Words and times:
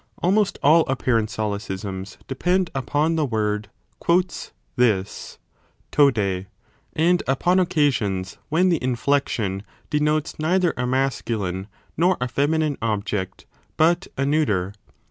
25 0.19 0.23
Almost 0.23 0.59
all 0.63 0.81
apparent 0.87 1.29
solecisms 1.29 2.17
depend 2.27 2.71
upon 2.73 3.17
the 3.17 3.23
word 3.23 3.69
this 4.75 5.37
(TO&), 5.91 6.45
and 6.93 7.21
upon 7.27 7.59
occasions 7.59 8.39
when 8.49 8.69
the 8.69 8.83
inflection 8.83 9.61
denotes 9.91 10.39
neither 10.39 10.73
a 10.75 10.87
masculine 10.87 11.67
nor 11.95 12.17
a 12.19 12.27
feminine 12.27 12.79
object 12.81 13.45
but 13.77 14.07
a 14.17 14.25
neuter. 14.25 14.73